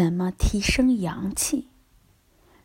[0.00, 1.70] 怎么提升阳气？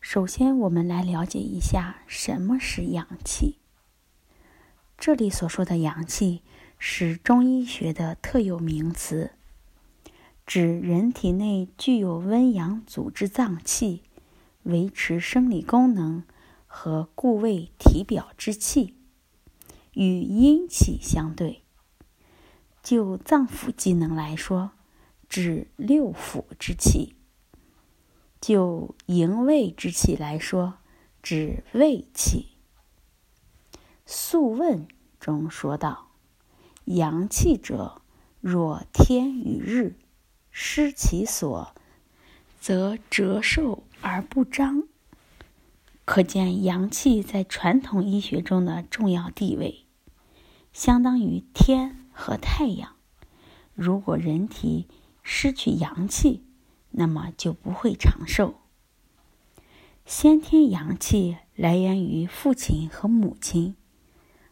[0.00, 3.58] 首先，我们来了解一下什么是阳气。
[4.96, 6.40] 这里所说的阳气
[6.78, 9.32] 是中医学的特有名词，
[10.46, 14.04] 指人体内具有温阳组织脏器、
[14.62, 16.24] 维持生理功能
[16.66, 18.94] 和固卫体表之气，
[19.92, 21.62] 与阴气相对。
[22.82, 24.70] 就脏腑机能来说，
[25.28, 27.16] 指六腑之气；
[28.40, 30.74] 就营卫之气来说，
[31.22, 32.46] 指卫气。
[34.06, 34.86] 《素问》
[35.20, 36.08] 中说道
[36.86, 38.00] ：“阳气者，
[38.40, 39.96] 若天与日，
[40.50, 41.74] 失其所，
[42.60, 44.84] 则折寿而不彰。”
[46.06, 49.84] 可见阳气在传统医学中的重要地位，
[50.72, 52.96] 相当于天和太阳。
[53.74, 54.88] 如果人体
[55.22, 56.42] 失去阳气，
[56.90, 58.54] 那么就不会长寿。
[60.04, 63.76] 先天阳气来源于父亲和母亲。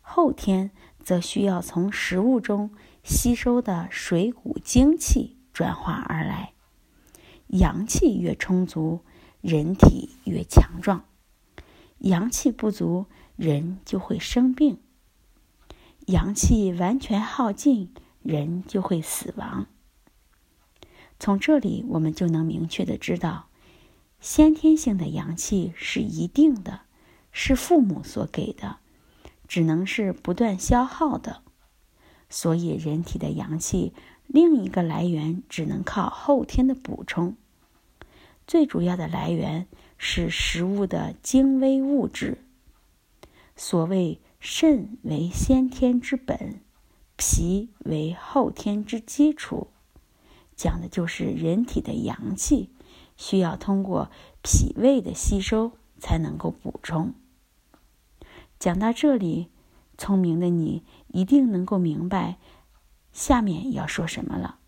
[0.00, 0.70] 后天
[1.02, 2.70] 则需要从食物中
[3.02, 6.52] 吸收的水谷精气转化而来。
[7.46, 9.00] 阳气越充足，
[9.40, 11.04] 人体越强壮；
[11.98, 13.06] 阳气不足，
[13.36, 14.80] 人就会生病。
[16.06, 19.66] 阳气完全耗尽，人就会死亡。
[21.22, 23.46] 从这里，我们就能明确的知道，
[24.18, 26.80] 先天性的阳气是一定的，
[27.30, 28.78] 是父母所给的。
[29.46, 31.42] 只能是不断消耗的，
[32.28, 33.92] 所以人体的阳气
[34.26, 37.36] 另一个来源只能靠后天的补充。
[38.48, 42.38] 最主要的来源是食物的精微物质。
[43.54, 46.58] 所谓肾为先天之本，
[47.16, 49.68] 脾为后天之基础，
[50.56, 52.70] 讲的就是人体的阳气
[53.16, 54.10] 需要通过
[54.42, 57.14] 脾胃的吸收才能够补充。
[58.58, 59.50] 讲到这里，
[59.98, 62.38] 聪明的你一定能够明白
[63.12, 64.58] 下面要说什么了。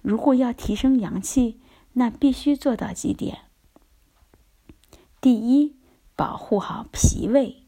[0.00, 1.60] 如果要提升阳气，
[1.92, 3.42] 那必须做到几点：
[5.20, 5.76] 第一，
[6.16, 7.62] 保护好脾胃。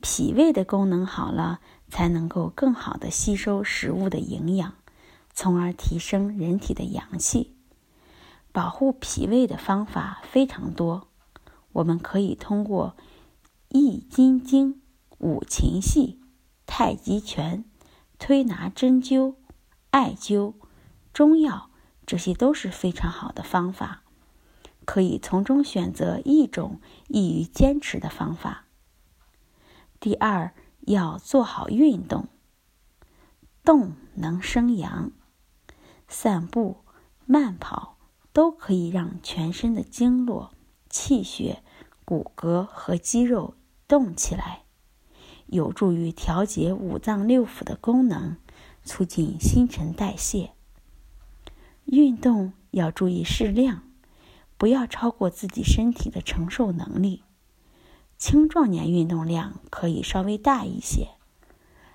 [0.00, 4.74] 脾胃的功能好了，才能够更好的吸收食物的营养，
[5.40, 7.54] 从而提升人体的阳气。
[8.50, 11.06] 保护脾胃的方法非常多，
[11.70, 12.96] 我们可以通过。
[13.68, 14.82] 易筋经、
[15.18, 16.18] 五禽戏、
[16.66, 17.64] 太极拳、
[18.18, 19.36] 推拿针灸、
[19.90, 20.54] 艾灸、
[21.12, 21.70] 中药，
[22.04, 24.02] 这些都是非常好的方法，
[24.84, 28.64] 可以从中选择一种易于坚持的方法。
[30.00, 32.26] 第二，要做好运动，
[33.62, 35.12] 动能生阳，
[36.08, 36.78] 散步、
[37.26, 37.96] 慢跑
[38.32, 40.52] 都可以让全身的经络、
[40.90, 41.62] 气血、
[42.04, 43.54] 骨骼和肌肉。
[43.86, 44.64] 动起来，
[45.46, 48.36] 有助于调节五脏六腑的功能，
[48.84, 50.50] 促进新陈代谢。
[51.86, 53.84] 运动要注意适量，
[54.58, 57.22] 不要超过自己身体的承受能力。
[58.18, 61.08] 青壮年运动量可以稍微大一些，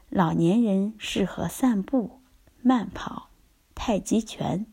[0.10, 2.22] 老年人适合散步、
[2.64, 3.30] 慢跑、
[3.86, 4.66] 太极拳、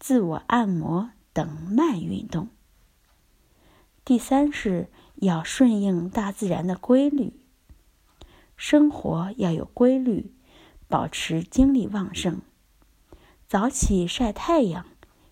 [0.00, 2.48] 自我按摩等慢运动。
[4.04, 4.88] 第三是。
[5.22, 7.32] 要顺应大自然的规律，
[8.54, 10.34] 生活要有规律，
[10.88, 12.42] 保持精力旺盛。
[13.48, 14.84] 早起晒太阳，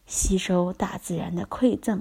[0.06, 2.00] 吸收大自然的馈赠。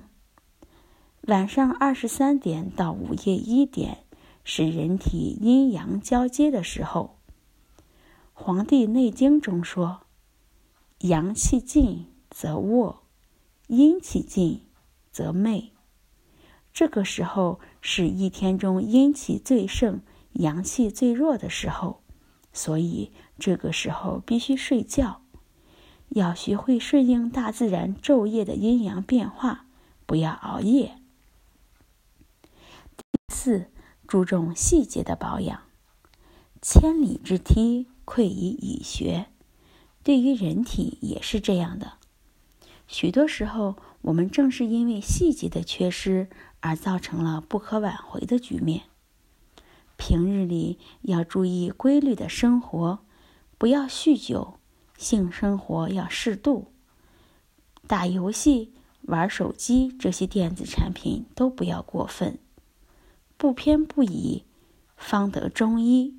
[1.23, 4.05] 晚上二十三点到午夜一点
[4.45, 7.17] 是人体阴阳交接的时候。
[8.31, 10.02] 《黄帝内经》中说
[11.03, 13.03] ：“阳气尽则卧，
[13.67, 14.61] 阴气尽
[15.11, 15.71] 则寐。”
[16.73, 19.99] 这个时候是一天中阴气最盛、
[20.31, 22.01] 阳气最弱的时候，
[22.53, 25.21] 所以这个时候必须睡觉。
[26.07, 29.65] 要学会顺应大自然昼夜的阴阳变化，
[30.05, 31.01] 不要熬夜。
[32.95, 33.03] 第
[33.33, 33.69] 四，
[34.07, 35.63] 注重细节的保养。
[36.61, 39.27] 千里之堤，溃于蚁穴，
[40.03, 41.93] 对于人体也是这样的。
[42.87, 46.29] 许多时候，我们正是因为细节的缺失。
[46.65, 48.83] 而造成了不可挽回的局面。
[49.97, 52.99] 平日里要注意规律的生活，
[53.57, 54.59] 不要酗酒，
[54.97, 56.71] 性生活要适度，
[57.85, 58.71] 打游戏、
[59.01, 62.39] 玩手机这些电子产品都不要过分，
[63.35, 64.45] 不偏不倚，
[64.95, 66.15] 方得中医。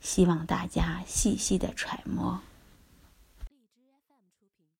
[0.00, 2.40] 希望大家细细的揣摩。